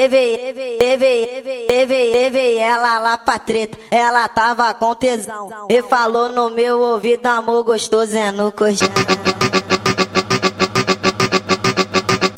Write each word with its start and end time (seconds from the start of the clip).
levei, 0.00 0.78
levei, 0.80 1.26
levei, 1.26 1.66
levei, 1.68 2.12
levei 2.12 2.58
ela 2.58 2.98
lá 2.98 3.18
pra 3.18 3.38
treta. 3.38 3.76
Ela 3.90 4.26
tava 4.28 4.72
com 4.72 4.94
tesão 4.94 5.66
e 5.68 5.82
falou 5.82 6.30
no 6.30 6.48
meu 6.48 6.80
ouvido, 6.80 7.26
amor 7.26 7.64
gostoso 7.64 8.16
é 8.16 8.32
no 8.32 8.50
colchão. 8.50 8.88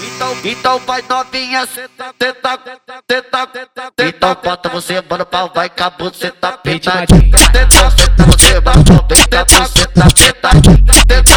Então, 0.01 0.37
então 0.45 0.79
vai 0.81 1.03
novinha, 1.09 1.65
senta, 1.67 2.13
senta, 2.21 2.59
senta, 3.09 3.49
senta, 3.53 3.93
Então 4.01 4.37
bota 4.43 4.69
você, 4.69 5.01
mano, 5.09 5.25
pau, 5.25 5.51
vai 5.55 5.71
com 5.71 5.85
a 5.85 5.91
buceta 5.91 6.53
pitadinha. 6.59 7.39
Senta, 7.39 7.91
senta, 7.91 8.25
você, 8.25 8.61
mano, 8.61 8.85
vem 9.09 9.25
com 9.29 9.37
a 9.37 9.45
buceta 9.45 10.09
pitadinha. 10.11 10.13
Senta, 10.17 10.51
senta, 11.09 11.32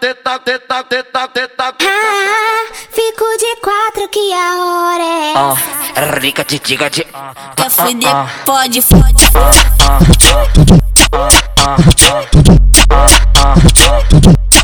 tenta, 0.00 0.38
tenta, 0.38 0.82
tenta, 1.28 1.74
Ah, 1.82 2.64
fico 2.90 3.24
de 3.38 3.60
quatro 3.60 4.08
que 4.08 4.32
a 4.32 4.56
hora 4.64 5.04
é 5.04 5.32
essa. 5.32 6.16
Rica 6.18 6.42
de 6.44 6.58
diga 6.58 6.88
de. 6.88 7.04
Quer 7.04 7.70
fuder, 7.70 8.14
pode, 8.46 8.80
pode. 8.82 9.30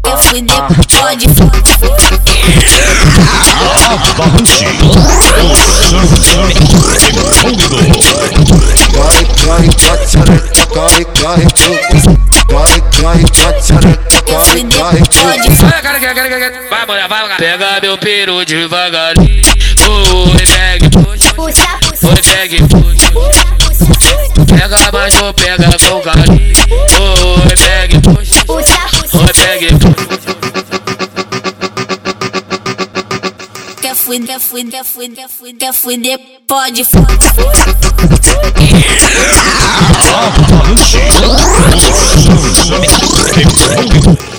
Quer 0.03 0.19
fuder, 0.19 0.63
pode, 0.99 1.29
pode. 1.29 2.47
Corre, 8.95 9.25
corre, 9.45 9.71
bate 9.87 10.07
xereca, 10.09 10.67
corre, 10.67 11.05
corre, 11.05 11.47
corre, 12.49 12.81
corre, 13.07 13.25
corre, 14.25 14.43
fuder, 14.43 14.75
corre. 14.75 15.01
Vai, 16.69 16.87
mulher, 16.87 17.09
vai, 17.09 17.23
mulher. 17.23 17.37
Pega 17.37 17.81
meu 17.81 17.99
peru 17.99 18.45
devagarinho. 18.45 19.43
Oi, 19.89 20.47
pegue, 20.47 20.91
puxa. 20.91 21.33
Oi, 21.39 21.53
pegue, 22.23 22.59
puxa. 22.65 23.13
Pega, 24.47 24.79
mas 24.93 25.15
não 25.15 25.33
pega 25.33 25.79
com 25.79 26.01
carinho. 26.01 26.57
Oi, 27.01 27.57
pegue, 27.57 28.01
puxa. 28.01 28.45
Oi, 28.49 28.65
pegue. 29.35 29.69
Quer 33.81 33.95
fuder, 33.95 34.27
quer 34.27 34.41
fuder, 34.41 34.71
quer 34.71 34.85
fuder, 34.85 35.55
quer 35.59 35.73
fuder, 35.73 36.19
pode, 36.47 36.85
pode. 36.85 37.27
Hey, 42.57 44.36